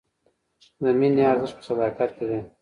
د 0.83 0.85
مینې 0.99 1.23
ارزښت 1.31 1.55
په 1.57 1.63
صداقت 1.69 2.09
کې 2.17 2.25
دی. 2.29 2.39